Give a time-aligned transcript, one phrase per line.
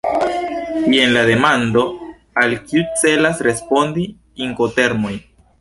[0.93, 1.83] Jen la demando,
[2.45, 4.11] al kiu celas respondi
[4.49, 5.17] Inkotermoj.